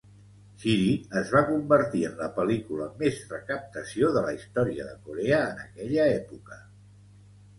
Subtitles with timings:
[0.61, 0.85] "Shiri"
[1.19, 5.63] es va convertir en la pel·lícula amb més recaptació de la història de Corea en
[5.67, 6.59] aquella època.